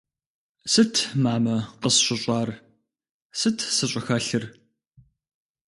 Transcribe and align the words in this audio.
Сыт, 0.71 0.93
мамэ, 1.23 1.55
къысщыщӏар, 1.81 2.49
сыт 3.39 3.57
сыщӏыхэлъыр? 3.75 4.45